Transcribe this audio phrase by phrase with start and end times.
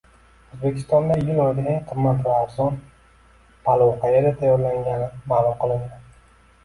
[0.53, 2.79] O‘zbekistonda iyul oyida eng qimmat va arzon
[3.69, 6.01] palov qayerda tayyorlangani ma’lum qilindi